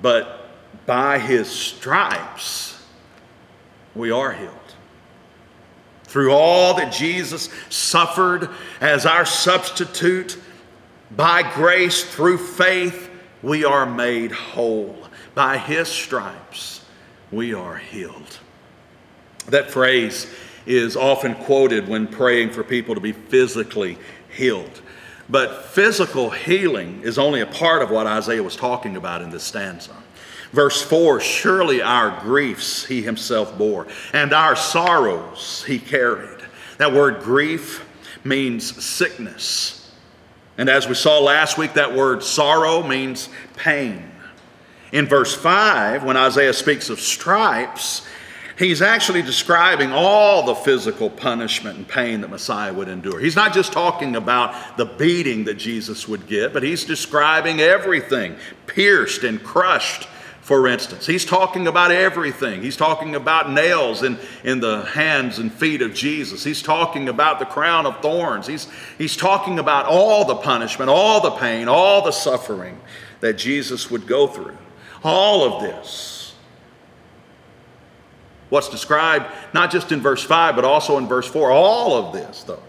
But 0.00 0.48
by 0.86 1.18
his 1.18 1.50
stripes, 1.50 2.82
we 3.94 4.10
are 4.10 4.32
healed. 4.32 4.69
Through 6.10 6.32
all 6.32 6.74
that 6.74 6.92
Jesus 6.92 7.48
suffered 7.68 8.50
as 8.80 9.06
our 9.06 9.24
substitute, 9.24 10.36
by 11.12 11.48
grace, 11.54 12.02
through 12.02 12.38
faith, 12.38 13.08
we 13.44 13.64
are 13.64 13.86
made 13.86 14.32
whole. 14.32 15.06
By 15.36 15.56
his 15.56 15.86
stripes 15.86 16.84
we 17.30 17.54
are 17.54 17.76
healed. 17.76 18.40
That 19.46 19.70
phrase 19.70 20.26
is 20.66 20.96
often 20.96 21.36
quoted 21.36 21.86
when 21.86 22.08
praying 22.08 22.50
for 22.50 22.64
people 22.64 22.96
to 22.96 23.00
be 23.00 23.12
physically 23.12 23.96
healed. 24.30 24.82
But 25.28 25.66
physical 25.66 26.30
healing 26.30 27.02
is 27.04 27.18
only 27.18 27.40
a 27.40 27.46
part 27.46 27.82
of 27.82 27.90
what 27.92 28.08
Isaiah 28.08 28.42
was 28.42 28.56
talking 28.56 28.96
about 28.96 29.22
in 29.22 29.30
this 29.30 29.44
stanza. 29.44 29.94
Verse 30.52 30.82
4 30.82 31.20
Surely 31.20 31.82
our 31.82 32.20
griefs 32.20 32.84
he 32.84 33.02
himself 33.02 33.56
bore, 33.56 33.86
and 34.12 34.32
our 34.32 34.56
sorrows 34.56 35.64
he 35.66 35.78
carried. 35.78 36.38
That 36.78 36.92
word 36.92 37.20
grief 37.20 37.86
means 38.24 38.84
sickness. 38.84 39.90
And 40.58 40.68
as 40.68 40.88
we 40.88 40.94
saw 40.94 41.20
last 41.20 41.56
week, 41.56 41.74
that 41.74 41.94
word 41.94 42.22
sorrow 42.22 42.86
means 42.86 43.28
pain. 43.56 44.10
In 44.92 45.06
verse 45.06 45.34
5, 45.34 46.04
when 46.04 46.16
Isaiah 46.16 46.52
speaks 46.52 46.90
of 46.90 47.00
stripes, 47.00 48.06
he's 48.58 48.82
actually 48.82 49.22
describing 49.22 49.92
all 49.92 50.42
the 50.42 50.54
physical 50.54 51.08
punishment 51.08 51.78
and 51.78 51.86
pain 51.86 52.20
that 52.22 52.28
Messiah 52.28 52.74
would 52.74 52.88
endure. 52.88 53.20
He's 53.20 53.36
not 53.36 53.54
just 53.54 53.72
talking 53.72 54.16
about 54.16 54.76
the 54.76 54.84
beating 54.84 55.44
that 55.44 55.54
Jesus 55.54 56.08
would 56.08 56.26
get, 56.26 56.52
but 56.52 56.62
he's 56.62 56.84
describing 56.84 57.60
everything 57.60 58.36
pierced 58.66 59.22
and 59.22 59.42
crushed 59.42 60.08
for 60.40 60.66
instance. 60.66 61.06
He's 61.06 61.24
talking 61.24 61.66
about 61.66 61.90
everything. 61.90 62.62
He's 62.62 62.76
talking 62.76 63.14
about 63.14 63.50
nails 63.50 64.02
in, 64.02 64.18
in 64.42 64.60
the 64.60 64.82
hands 64.82 65.38
and 65.38 65.52
feet 65.52 65.82
of 65.82 65.94
Jesus. 65.94 66.42
He's 66.42 66.62
talking 66.62 67.08
about 67.08 67.38
the 67.38 67.44
crown 67.44 67.86
of 67.86 68.00
thorns. 68.00 68.46
He's, 68.46 68.66
he's 68.98 69.16
talking 69.16 69.58
about 69.58 69.86
all 69.86 70.24
the 70.24 70.36
punishment, 70.36 70.90
all 70.90 71.20
the 71.20 71.32
pain, 71.32 71.68
all 71.68 72.02
the 72.02 72.10
suffering 72.10 72.80
that 73.20 73.34
Jesus 73.34 73.90
would 73.90 74.06
go 74.06 74.26
through. 74.26 74.56
All 75.04 75.44
of 75.44 75.62
this. 75.62 76.34
What's 78.48 78.68
described 78.68 79.26
not 79.54 79.70
just 79.70 79.92
in 79.92 80.00
verse 80.00 80.24
5, 80.24 80.56
but 80.56 80.64
also 80.64 80.98
in 80.98 81.06
verse 81.06 81.28
4. 81.28 81.50
All 81.50 81.94
of 81.94 82.12
this, 82.12 82.42
though. 82.42 82.62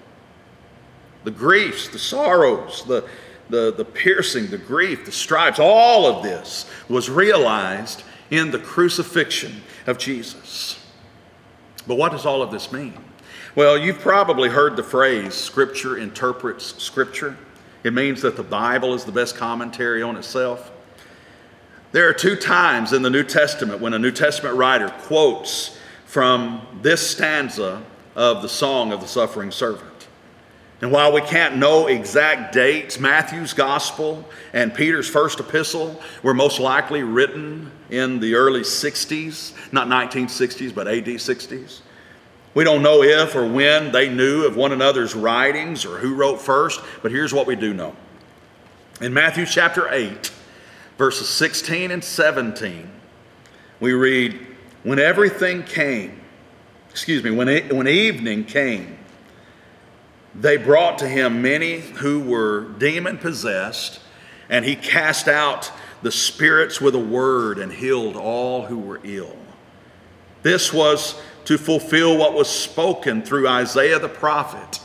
The 1.23 1.31
griefs, 1.31 1.87
the 1.87 1.99
sorrows, 1.99 2.83
the, 2.85 3.07
the, 3.51 3.73
the 3.75 3.85
piercing, 3.85 4.47
the 4.47 4.57
grief, 4.57 5.05
the 5.05 5.11
stripes, 5.11 5.59
all 5.59 6.05
of 6.05 6.23
this 6.23 6.69
was 6.89 7.09
realized 7.09 8.03
in 8.29 8.51
the 8.51 8.59
crucifixion 8.59 9.61
of 9.85 9.97
Jesus. 9.97 10.83
But 11.85 11.95
what 11.95 12.11
does 12.11 12.25
all 12.25 12.41
of 12.41 12.51
this 12.51 12.71
mean? 12.71 12.93
Well, 13.55 13.77
you've 13.77 13.99
probably 13.99 14.49
heard 14.49 14.77
the 14.77 14.83
phrase, 14.83 15.33
Scripture 15.33 15.97
interprets 15.97 16.81
Scripture. 16.81 17.37
It 17.83 17.93
means 17.93 18.21
that 18.21 18.37
the 18.37 18.43
Bible 18.43 18.93
is 18.93 19.03
the 19.03 19.11
best 19.11 19.35
commentary 19.35 20.01
on 20.01 20.15
itself. 20.15 20.71
There 21.91 22.07
are 22.07 22.13
two 22.13 22.37
times 22.37 22.93
in 22.93 23.01
the 23.01 23.09
New 23.09 23.23
Testament 23.23 23.81
when 23.81 23.93
a 23.93 23.99
New 23.99 24.11
Testament 24.11 24.55
writer 24.55 24.89
quotes 25.01 25.77
from 26.05 26.65
this 26.81 27.05
stanza 27.09 27.83
of 28.15 28.41
the 28.41 28.49
Song 28.49 28.93
of 28.93 29.01
the 29.01 29.07
Suffering 29.07 29.51
Servant. 29.51 29.90
And 30.81 30.91
while 30.91 31.13
we 31.13 31.21
can't 31.21 31.57
know 31.57 31.85
exact 31.85 32.53
dates, 32.53 32.99
Matthew's 32.99 33.53
gospel 33.53 34.27
and 34.51 34.73
Peter's 34.73 35.07
first 35.07 35.39
epistle 35.39 36.01
were 36.23 36.33
most 36.33 36.59
likely 36.59 37.03
written 37.03 37.71
in 37.91 38.19
the 38.19 38.33
early 38.33 38.61
60s, 38.61 39.53
not 39.71 39.87
1960s, 39.87 40.73
but 40.73 40.87
AD 40.87 41.05
60s. 41.05 41.81
We 42.55 42.63
don't 42.63 42.81
know 42.81 43.03
if 43.03 43.35
or 43.35 43.45
when 43.45 43.91
they 43.91 44.09
knew 44.09 44.45
of 44.45 44.55
one 44.55 44.71
another's 44.71 45.15
writings 45.15 45.85
or 45.85 45.99
who 45.99 46.15
wrote 46.15 46.41
first, 46.41 46.81
but 47.03 47.11
here's 47.11 47.33
what 47.33 47.45
we 47.45 47.55
do 47.55 47.73
know. 47.73 47.95
In 48.99 49.13
Matthew 49.13 49.45
chapter 49.45 49.87
8, 49.91 50.31
verses 50.97 51.29
16 51.29 51.91
and 51.91 52.03
17, 52.03 52.89
we 53.79 53.93
read, 53.93 54.47
When 54.83 54.99
everything 54.99 55.63
came, 55.63 56.21
excuse 56.89 57.23
me, 57.23 57.29
when, 57.29 57.69
when 57.69 57.87
evening 57.87 58.45
came, 58.45 58.97
they 60.33 60.57
brought 60.57 60.97
to 60.99 61.07
him 61.07 61.41
many 61.41 61.79
who 61.79 62.21
were 62.21 62.61
demon 62.77 63.17
possessed, 63.17 63.99
and 64.49 64.63
he 64.63 64.75
cast 64.75 65.27
out 65.27 65.71
the 66.01 66.11
spirits 66.11 66.79
with 66.79 66.95
a 66.95 66.99
word 66.99 67.59
and 67.59 67.71
healed 67.71 68.15
all 68.15 68.65
who 68.65 68.77
were 68.77 68.99
ill. 69.03 69.37
This 70.41 70.73
was 70.73 71.21
to 71.45 71.57
fulfill 71.57 72.17
what 72.17 72.33
was 72.33 72.49
spoken 72.49 73.21
through 73.21 73.47
Isaiah 73.47 73.99
the 73.99 74.09
prophet. 74.09 74.79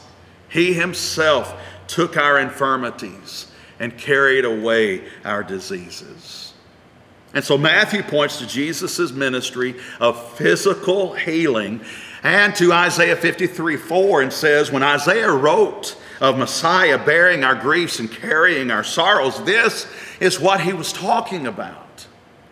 He 0.49 0.73
himself 0.75 1.55
took 1.87 2.17
our 2.17 2.39
infirmities 2.39 3.51
and 3.79 3.97
carried 3.97 4.45
away 4.45 5.05
our 5.25 5.43
diseases. 5.43 6.55
And 7.35 7.45
so 7.45 7.59
Matthew 7.59 8.03
points 8.03 8.39
to 8.39 8.47
Jesus' 8.47 9.13
ministry 9.13 9.75
of 10.01 10.33
physical 10.37 11.13
healing 11.15 11.85
and 12.27 12.57
to 12.57 12.73
Isaiah 12.73 13.15
53 13.15 13.77
4 13.77 14.23
and 14.23 14.33
says, 14.33 14.73
When 14.73 14.83
Isaiah 14.83 15.31
wrote 15.31 15.97
of 16.21 16.37
Messiah 16.37 16.99
bearing 16.99 17.45
our 17.45 17.55
griefs 17.55 18.01
and 18.01 18.11
carrying 18.11 18.73
our 18.73 18.83
sorrows, 18.83 19.43
this 19.45 19.87
is 20.19 20.41
what 20.41 20.61
he 20.61 20.73
was 20.73 20.93
talking 20.93 21.47
about. 21.47 22.05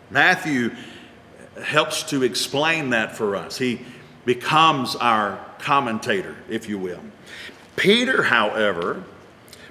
Matthew 0.09 0.73
helps 1.61 2.03
to 2.03 2.23
explain 2.23 2.91
that 2.91 3.17
for 3.17 3.35
us. 3.35 3.57
He 3.57 3.81
becomes 4.23 4.95
our 4.95 5.45
commentator, 5.59 6.37
if 6.49 6.69
you 6.69 6.77
will. 6.77 7.01
Peter, 7.75 8.23
however, 8.23 9.03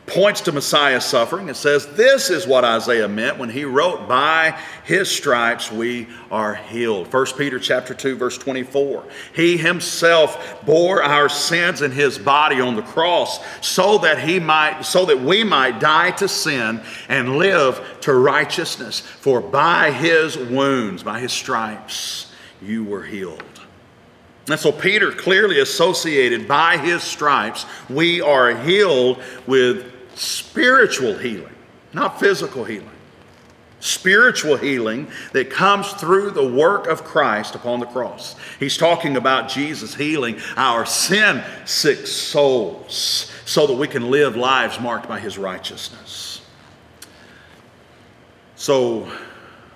points 0.06 0.42
to 0.42 0.52
Messiah's 0.52 1.04
suffering 1.04 1.48
and 1.48 1.56
says 1.56 1.86
this 1.94 2.28
is 2.28 2.46
what 2.46 2.64
Isaiah 2.64 3.08
meant 3.08 3.38
when 3.38 3.48
he 3.48 3.64
wrote 3.64 4.06
by 4.06 4.58
his 4.84 5.10
stripes 5.10 5.72
we 5.72 6.08
are 6.30 6.54
healed. 6.54 7.12
1 7.12 7.26
Peter 7.38 7.58
chapter 7.58 7.94
2 7.94 8.16
verse 8.16 8.36
24. 8.36 9.04
He 9.34 9.56
himself 9.56 10.62
bore 10.66 11.02
our 11.02 11.28
sins 11.28 11.80
in 11.80 11.90
his 11.90 12.18
body 12.18 12.60
on 12.60 12.76
the 12.76 12.82
cross 12.82 13.40
so 13.64 13.98
that 13.98 14.18
he 14.18 14.38
might 14.38 14.82
so 14.82 15.06
that 15.06 15.20
we 15.20 15.42
might 15.42 15.80
die 15.80 16.10
to 16.12 16.28
sin 16.28 16.82
and 17.08 17.38
live 17.38 17.82
to 18.02 18.12
righteousness 18.12 19.00
for 19.00 19.40
by 19.40 19.90
his 19.90 20.36
wounds 20.36 21.02
by 21.02 21.20
his 21.20 21.32
stripes 21.32 22.32
you 22.60 22.84
were 22.84 23.02
healed. 23.02 23.42
And 24.50 24.60
so 24.60 24.70
Peter 24.70 25.10
clearly 25.10 25.60
associated 25.60 26.46
by 26.46 26.76
his 26.76 27.02
stripes, 27.02 27.64
we 27.88 28.20
are 28.20 28.54
healed 28.54 29.22
with 29.46 29.93
spiritual 30.14 31.16
healing, 31.16 31.54
not 31.92 32.20
physical 32.20 32.64
healing. 32.64 32.90
Spiritual 33.80 34.56
healing 34.56 35.08
that 35.32 35.50
comes 35.50 35.92
through 35.92 36.30
the 36.30 36.46
work 36.46 36.86
of 36.86 37.04
Christ 37.04 37.54
upon 37.54 37.80
the 37.80 37.86
cross. 37.86 38.34
He's 38.58 38.78
talking 38.78 39.18
about 39.18 39.50
Jesus 39.50 39.94
healing 39.94 40.38
our 40.56 40.86
sin 40.86 41.44
sick 41.66 42.06
souls 42.06 43.30
so 43.44 43.66
that 43.66 43.74
we 43.74 43.86
can 43.86 44.10
live 44.10 44.36
lives 44.36 44.80
marked 44.80 45.06
by 45.06 45.20
his 45.20 45.36
righteousness. 45.36 46.40
So, 48.56 49.06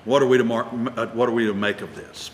what 0.07 0.23
are 0.23 0.27
we 0.27 0.39
to, 0.39 0.45
mark, 0.45 0.69
uh, 0.97 1.09
what 1.09 1.29
are 1.29 1.33
we 1.33 1.45
to 1.45 1.53
make 1.53 1.83
of 1.83 1.95
this? 1.95 2.31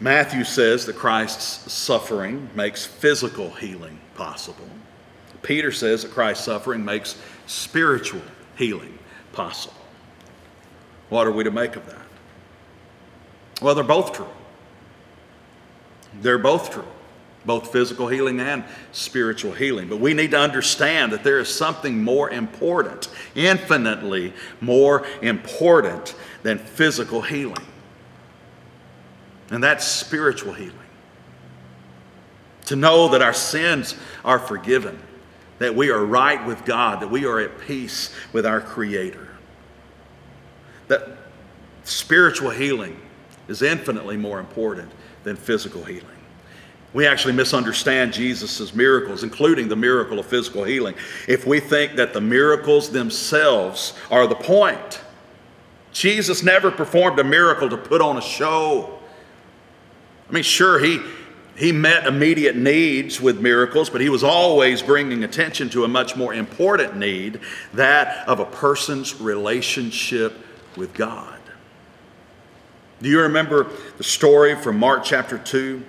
Matthew 0.00 0.42
says 0.42 0.86
that 0.86 0.96
Christ's 0.96 1.70
suffering 1.70 2.48
makes 2.54 2.86
physical 2.86 3.50
healing 3.50 4.00
possible. 4.14 4.68
Peter 5.42 5.72
says 5.72 6.02
that 6.02 6.12
Christ's 6.12 6.44
suffering 6.44 6.84
makes 6.84 7.16
spiritual 7.46 8.22
healing 8.56 8.98
possible. 9.32 9.74
What 11.08 11.26
are 11.26 11.32
we 11.32 11.44
to 11.44 11.50
make 11.50 11.76
of 11.76 11.84
that? 11.86 11.98
Well, 13.60 13.74
they're 13.74 13.84
both 13.84 14.12
true. 14.12 14.28
They're 16.20 16.38
both 16.38 16.70
true, 16.70 16.86
both 17.44 17.72
physical 17.72 18.08
healing 18.08 18.40
and 18.40 18.64
spiritual 18.92 19.52
healing. 19.52 19.88
But 19.88 19.98
we 19.98 20.14
need 20.14 20.30
to 20.32 20.38
understand 20.38 21.12
that 21.12 21.24
there 21.24 21.38
is 21.38 21.48
something 21.48 22.02
more 22.02 22.30
important, 22.30 23.08
infinitely 23.34 24.32
more 24.60 25.06
important 25.22 26.14
than 26.42 26.58
physical 26.58 27.22
healing. 27.22 27.66
And 29.50 29.62
that's 29.62 29.86
spiritual 29.86 30.54
healing. 30.54 30.76
To 32.66 32.76
know 32.76 33.08
that 33.08 33.22
our 33.22 33.34
sins 33.34 33.96
are 34.24 34.38
forgiven 34.38 34.98
that 35.62 35.74
we 35.74 35.90
are 35.90 36.04
right 36.04 36.44
with 36.46 36.64
God, 36.64 37.00
that 37.00 37.10
we 37.10 37.24
are 37.24 37.40
at 37.40 37.58
peace 37.60 38.14
with 38.32 38.46
our 38.46 38.60
Creator. 38.60 39.28
That 40.88 41.16
spiritual 41.84 42.50
healing 42.50 43.00
is 43.48 43.62
infinitely 43.62 44.16
more 44.16 44.40
important 44.40 44.90
than 45.24 45.36
physical 45.36 45.84
healing. 45.84 46.06
We 46.92 47.06
actually 47.06 47.32
misunderstand 47.32 48.12
Jesus' 48.12 48.74
miracles, 48.74 49.22
including 49.22 49.68
the 49.68 49.76
miracle 49.76 50.18
of 50.18 50.26
physical 50.26 50.64
healing, 50.64 50.94
if 51.26 51.46
we 51.46 51.58
think 51.58 51.96
that 51.96 52.12
the 52.12 52.20
miracles 52.20 52.90
themselves 52.90 53.94
are 54.10 54.26
the 54.26 54.34
point. 54.34 55.00
Jesus 55.92 56.42
never 56.42 56.70
performed 56.70 57.18
a 57.18 57.24
miracle 57.24 57.68
to 57.68 57.76
put 57.76 58.02
on 58.02 58.18
a 58.18 58.22
show. 58.22 58.98
I 60.28 60.32
mean, 60.32 60.42
sure, 60.42 60.78
he, 60.78 61.00
he 61.56 61.70
met 61.72 62.06
immediate 62.06 62.56
needs 62.56 63.20
with 63.20 63.40
miracles, 63.40 63.90
but 63.90 64.00
he 64.00 64.08
was 64.08 64.24
always 64.24 64.82
bringing 64.82 65.22
attention 65.24 65.68
to 65.70 65.84
a 65.84 65.88
much 65.88 66.16
more 66.16 66.32
important 66.32 66.96
need 66.96 67.40
that 67.74 68.26
of 68.26 68.40
a 68.40 68.46
person's 68.46 69.20
relationship 69.20 70.34
with 70.76 70.94
God. 70.94 71.38
Do 73.02 73.08
you 73.08 73.20
remember 73.20 73.66
the 73.98 74.04
story 74.04 74.54
from 74.54 74.78
Mark 74.78 75.04
chapter 75.04 75.36
2 75.36 75.82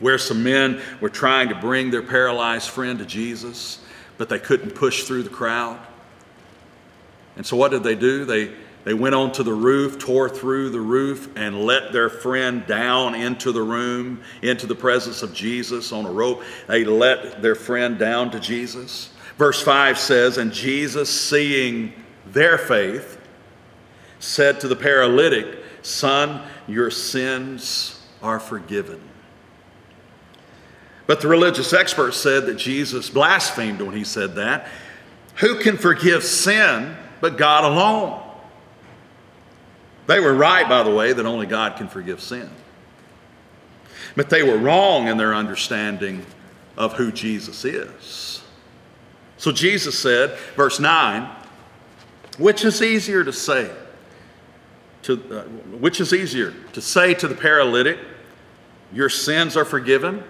where 0.00 0.18
some 0.18 0.42
men 0.42 0.80
were 1.00 1.10
trying 1.10 1.48
to 1.48 1.54
bring 1.54 1.90
their 1.90 2.02
paralyzed 2.02 2.70
friend 2.70 2.98
to 2.98 3.06
Jesus, 3.06 3.80
but 4.16 4.28
they 4.28 4.38
couldn't 4.38 4.70
push 4.74 5.04
through 5.04 5.22
the 5.22 5.30
crowd? 5.30 5.78
And 7.36 7.46
so 7.46 7.56
what 7.56 7.70
did 7.70 7.82
they 7.82 7.94
do? 7.94 8.24
They 8.24 8.52
they 8.88 8.94
went 8.94 9.14
onto 9.14 9.42
the 9.42 9.52
roof, 9.52 9.98
tore 9.98 10.30
through 10.30 10.70
the 10.70 10.80
roof, 10.80 11.28
and 11.36 11.66
let 11.66 11.92
their 11.92 12.08
friend 12.08 12.66
down 12.66 13.14
into 13.14 13.52
the 13.52 13.60
room, 13.60 14.22
into 14.40 14.66
the 14.66 14.74
presence 14.74 15.22
of 15.22 15.34
Jesus 15.34 15.92
on 15.92 16.06
a 16.06 16.10
rope. 16.10 16.42
They 16.68 16.86
let 16.86 17.42
their 17.42 17.54
friend 17.54 17.98
down 17.98 18.30
to 18.30 18.40
Jesus. 18.40 19.10
Verse 19.36 19.62
5 19.62 19.98
says, 19.98 20.38
And 20.38 20.50
Jesus, 20.50 21.10
seeing 21.10 21.92
their 22.28 22.56
faith, 22.56 23.20
said 24.20 24.58
to 24.60 24.68
the 24.68 24.76
paralytic, 24.76 25.62
Son, 25.82 26.48
your 26.66 26.90
sins 26.90 28.02
are 28.22 28.40
forgiven. 28.40 29.02
But 31.06 31.20
the 31.20 31.28
religious 31.28 31.74
experts 31.74 32.16
said 32.16 32.46
that 32.46 32.56
Jesus 32.56 33.10
blasphemed 33.10 33.82
when 33.82 33.94
he 33.94 34.04
said 34.04 34.36
that. 34.36 34.66
Who 35.40 35.60
can 35.60 35.76
forgive 35.76 36.24
sin 36.24 36.96
but 37.20 37.36
God 37.36 37.64
alone? 37.64 38.24
They 40.08 40.20
were 40.20 40.32
right, 40.32 40.66
by 40.66 40.82
the 40.82 40.90
way, 40.90 41.12
that 41.12 41.26
only 41.26 41.46
God 41.46 41.76
can 41.76 41.86
forgive 41.86 42.22
sin. 42.22 42.48
But 44.16 44.30
they 44.30 44.42
were 44.42 44.56
wrong 44.56 45.06
in 45.06 45.18
their 45.18 45.34
understanding 45.34 46.24
of 46.78 46.94
who 46.94 47.12
Jesus 47.12 47.64
is. 47.66 48.42
So 49.36 49.52
Jesus 49.52 49.98
said, 49.98 50.36
verse 50.56 50.80
9, 50.80 51.30
which 52.38 52.64
is 52.64 52.80
easier 52.80 53.22
to 53.22 53.32
say? 53.32 53.70
To, 55.02 55.12
uh, 55.14 55.42
which 55.76 56.00
is 56.00 56.14
easier 56.14 56.54
to 56.72 56.80
say 56.80 57.12
to 57.14 57.28
the 57.28 57.34
paralytic, 57.34 57.98
Your 58.92 59.10
sins 59.10 59.58
are 59.58 59.64
forgiven, 59.64 60.24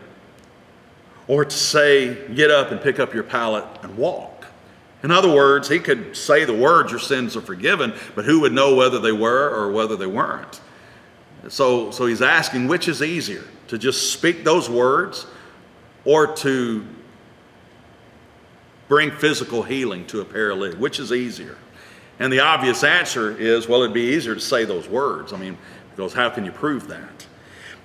or 1.28 1.44
to 1.44 1.56
say, 1.56 2.26
Get 2.34 2.50
up 2.50 2.72
and 2.72 2.80
pick 2.80 2.98
up 2.98 3.14
your 3.14 3.22
pallet 3.22 3.64
and 3.82 3.96
walk? 3.96 4.38
In 5.02 5.11
other 5.11 5.32
words, 5.32 5.68
he 5.68 5.78
could 5.78 6.16
say 6.16 6.44
the 6.44 6.54
words, 6.54 6.90
Your 6.90 7.00
sins 7.00 7.37
are 7.37 7.40
forgiven, 7.40 7.94
but 8.14 8.24
who 8.24 8.40
would 8.40 8.52
know 8.52 8.74
whether 8.74 8.98
they 8.98 9.12
were 9.12 9.48
or 9.48 9.70
whether 9.70 9.96
they 9.96 10.06
weren't? 10.06 10.61
So, 11.48 11.90
so 11.92 12.06
he's 12.06 12.20
asking, 12.20 12.66
which 12.66 12.88
is 12.88 13.00
easier, 13.00 13.44
to 13.68 13.78
just 13.78 14.12
speak 14.12 14.44
those 14.44 14.68
words 14.68 15.26
or 16.04 16.34
to 16.37 16.84
bring 18.88 19.11
physical 19.11 19.62
healing 19.62 20.06
to 20.06 20.20
a 20.20 20.24
paralytic? 20.24 20.80
Which 20.80 20.98
is 20.98 21.12
easier? 21.12 21.56
And 22.18 22.32
the 22.32 22.40
obvious 22.40 22.82
answer 22.82 23.37
is 23.37 23.68
well, 23.68 23.82
it'd 23.82 23.94
be 23.94 24.14
easier 24.14 24.34
to 24.34 24.40
say 24.40 24.64
those 24.64 24.88
words. 24.88 25.32
I 25.32 25.37
mean, 25.37 25.56
because 25.90 26.12
how 26.12 26.30
can 26.30 26.44
you 26.44 26.52
prove 26.52 26.88
that? 26.88 27.26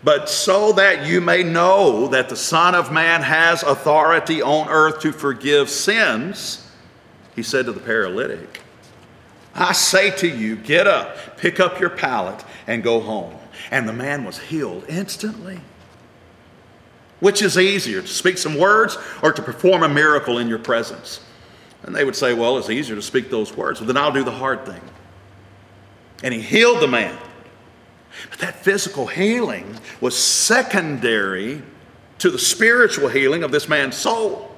But 0.04 0.30
so 0.30 0.73
that 0.73 1.06
you 1.06 1.21
may 1.21 1.43
know 1.43 2.08
that 2.08 2.28
the 2.28 2.36
Son 2.36 2.76
of 2.76 2.91
Man 2.91 3.21
has 3.21 3.63
authority 3.63 4.41
on 4.41 4.67
earth 4.67 4.99
to 5.02 5.13
forgive 5.13 5.69
sins, 5.69 6.62
he 7.36 7.43
said 7.43 7.65
to 7.65 7.72
the 7.72 7.80
paralytic, 7.80 8.62
I 9.56 9.74
say 9.74 10.12
to 10.17 10.28
you, 10.28 10.56
get 10.56 10.88
up, 10.88 11.38
pick 11.38 11.60
up 11.60 11.80
your 11.80 11.89
pallet, 11.89 12.43
and 12.65 12.82
go 12.84 13.00
home. 13.00 13.36
And 13.72 13.88
the 13.88 13.93
man 13.93 14.26
was 14.26 14.39
healed 14.39 14.86
instantly. 14.89 15.60
Which 17.19 17.41
is 17.41 17.58
easier, 17.58 18.02
to 18.02 18.08
speak 18.08 18.38
some 18.38 18.58
words 18.58 18.98
or 19.22 19.32
to 19.32 19.41
perform 19.41 19.84
a 19.84 19.89
miracle 19.89 20.39
in 20.39 20.48
your 20.48 20.60
presence? 20.60 21.22
And 21.84 21.96
they 21.96 22.04
would 22.04 22.15
say, 22.15 22.34
Well, 22.34 22.58
it's 22.58 22.69
easier 22.69 22.96
to 22.96 23.02
speak 23.02 23.30
those 23.30 23.56
words. 23.56 23.80
Well, 23.80 23.88
then 23.88 23.98
I'll 23.98 24.12
do 24.12 24.24
the 24.24 24.32
hard 24.32 24.65
thing. 24.65 24.82
And 26.24 26.34
he 26.34 26.41
healed 26.41 26.82
the 26.82 26.88
man. 26.88 27.17
But 28.30 28.39
that 28.39 28.56
physical 28.56 29.08
healing 29.08 29.78
was 30.02 30.17
secondary 30.17 31.62
to 32.19 32.30
the 32.30 32.39
spiritual 32.39 33.10
healing 33.10 33.43
of 33.43 33.52
this 33.52 33.67
man's 33.67 33.96
soul. 33.96 34.53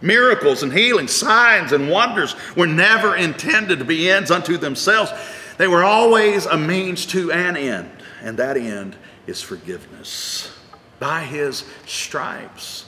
Miracles 0.00 0.62
and 0.62 0.72
healing, 0.72 1.08
signs 1.08 1.72
and 1.72 1.90
wonders 1.90 2.36
were 2.54 2.66
never 2.66 3.16
intended 3.16 3.78
to 3.78 3.84
be 3.84 4.10
ends 4.10 4.30
unto 4.30 4.56
themselves. 4.58 5.10
They 5.58 5.68
were 5.68 5.84
always 5.84 6.46
a 6.46 6.56
means 6.56 7.06
to 7.06 7.32
an 7.32 7.56
end, 7.56 7.90
and 8.22 8.38
that 8.38 8.56
end 8.56 8.96
is 9.26 9.40
forgiveness. 9.40 10.52
By 10.98 11.22
his 11.22 11.64
stripes, 11.86 12.86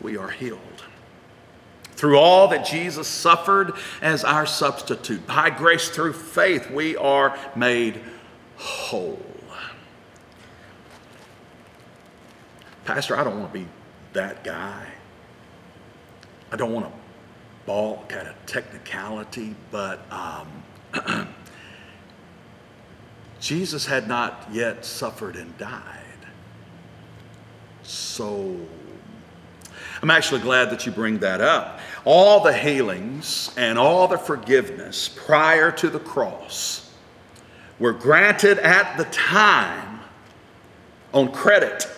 we 0.00 0.16
are 0.16 0.30
healed 0.30 0.60
through 1.92 2.16
all 2.16 2.46
that 2.46 2.64
Jesus 2.64 3.08
suffered 3.08 3.72
as 4.00 4.22
our 4.22 4.46
substitute. 4.46 5.26
By 5.26 5.50
grace 5.50 5.88
through 5.88 6.12
faith, 6.12 6.70
we 6.70 6.96
are 6.96 7.36
made 7.56 8.00
whole. 8.56 9.20
Pastor, 12.84 13.16
I 13.16 13.24
don't 13.24 13.40
want 13.40 13.52
to 13.52 13.58
be 13.58 13.66
that 14.12 14.44
guy. 14.44 14.86
I 16.50 16.56
don't 16.56 16.72
want 16.72 16.86
to 16.86 16.92
balk 17.66 18.12
at 18.12 18.26
a 18.26 18.34
technicality, 18.46 19.54
but 19.70 20.00
um, 20.10 20.48
Jesus 23.40 23.84
had 23.86 24.08
not 24.08 24.48
yet 24.50 24.84
suffered 24.84 25.36
and 25.36 25.56
died. 25.58 26.04
So 27.82 28.56
I'm 30.02 30.10
actually 30.10 30.40
glad 30.40 30.70
that 30.70 30.86
you 30.86 30.92
bring 30.92 31.18
that 31.18 31.40
up. 31.40 31.80
All 32.04 32.40
the 32.40 32.52
healings 32.52 33.52
and 33.56 33.78
all 33.78 34.08
the 34.08 34.18
forgiveness 34.18 35.08
prior 35.08 35.70
to 35.72 35.90
the 35.90 35.98
cross 35.98 36.94
were 37.78 37.92
granted 37.92 38.58
at 38.58 38.96
the 38.96 39.04
time 39.04 40.00
on 41.12 41.32
credit. 41.32 41.88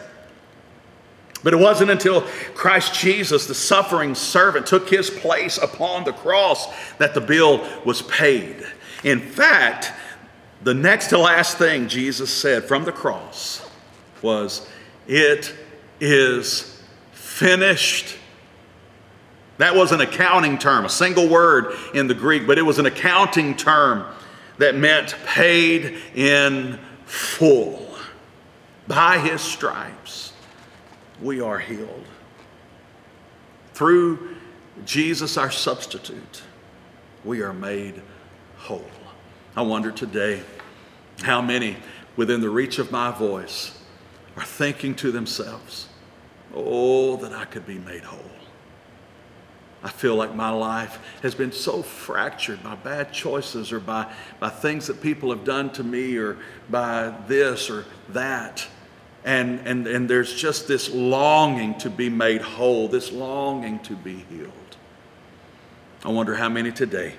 But 1.43 1.55
it 1.55 1.59
wasn't 1.59 1.91
until 1.91 2.23
Christ 2.55 2.95
Jesus, 2.95 3.47
the 3.47 3.55
suffering 3.55 4.15
servant, 4.15 4.67
took 4.67 4.91
his 4.91 5.09
place 5.09 5.57
upon 5.59 6.05
the 6.05 6.13
cross 6.13 6.69
that 6.99 7.15
the 7.15 7.21
bill 7.21 7.67
was 7.85 8.03
paid. 8.03 8.65
In 9.05 9.21
fact, 9.21 9.93
the 10.63 10.75
next 10.75 11.09
to 11.09 11.19
last 11.19 11.57
thing 11.57 11.89
Jesus 11.89 12.33
said 12.33 12.65
from 12.65 12.85
the 12.85 12.93
cross 12.93 13.69
was, 14.21 14.69
It 15.07 15.55
is 16.01 16.83
finished. 17.13 18.17
That 19.57 19.75
was 19.75 19.93
an 19.93 20.01
accounting 20.01 20.59
term, 20.59 20.85
a 20.85 20.91
single 20.91 21.29
word 21.29 21.75
in 21.95 22.07
the 22.07 22.15
Greek, 22.15 22.47
but 22.47 22.59
it 22.59 22.63
was 22.63 22.79
an 22.79 22.87
accounting 22.87 23.57
term 23.57 24.05
that 24.59 24.75
meant 24.75 25.17
paid 25.27 25.99
in 26.15 26.79
full. 27.07 27.87
By 28.87 29.19
his 29.19 29.41
stripes, 29.41 30.33
we 31.21 31.41
are 31.41 31.59
healed. 31.59 32.07
Through 33.75 34.37
Jesus, 34.85 35.37
our 35.37 35.51
substitute, 35.51 36.43
we 37.25 37.43
are 37.43 37.53
made 37.53 38.03
whole. 38.57 38.91
I 39.57 39.63
wonder 39.63 39.91
today 39.91 40.43
how 41.23 41.43
many 41.43 41.77
within 42.17 42.41
the 42.41 42.51
reach 42.51 42.79
of 42.79 42.91
my 42.91 43.11
voice 43.11 43.79
are 44.37 44.45
thinking 44.45 44.95
to 44.97 45.11
themselves, 45.11 45.89
Oh, 46.55 47.17
that 47.17 47.33
I 47.33 47.45
could 47.45 47.67
be 47.67 47.79
made 47.79 48.03
whole. 48.03 48.19
I 49.83 49.89
feel 49.89 50.15
like 50.15 50.35
my 50.35 50.51
life 50.51 50.99
has 51.23 51.35
been 51.35 51.53
so 51.53 51.83
fractured 51.83 52.63
by 52.63 52.75
bad 52.75 53.13
choices 53.13 53.73
or 53.73 53.81
by, 53.81 54.13
by 54.39 54.51
things 54.51 54.87
that 54.89 55.01
people 55.01 55.31
have 55.31 55.45
done 55.45 55.71
to 55.71 55.85
me 55.85 56.17
or 56.17 56.37
by 56.69 57.15
this 57.27 57.71
or 57.71 57.87
that. 58.11 58.67
And, 59.25 59.61
and, 59.67 59.87
and 59.87 60.09
there's 60.09 60.35
just 60.35 60.67
this 60.67 60.91
longing 60.91 61.77
to 61.79 61.91
be 61.91 62.09
made 62.09 62.41
whole, 62.41 62.89
this 62.89 63.13
longing 63.13 63.79
to 63.81 63.95
be 63.95 64.25
healed. 64.31 64.53
I 66.05 66.09
wonder 66.09 66.35
how 66.35 66.49
many 66.49 66.73
today 66.73 67.15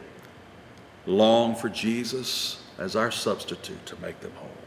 long 1.06 1.56
for 1.56 1.70
Jesus 1.70 2.62
as 2.80 2.96
our 2.96 3.12
substitute 3.12 3.86
to 3.86 3.96
make 4.02 4.20
them 4.22 4.32
whole. 4.36 4.61